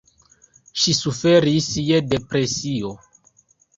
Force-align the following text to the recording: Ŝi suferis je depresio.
Ŝi 0.83 0.95
suferis 0.99 1.67
je 1.91 2.03
depresio. 2.15 2.95